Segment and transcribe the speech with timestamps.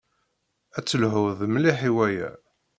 [0.77, 2.29] Ad telhuḍ mliḥ i waya.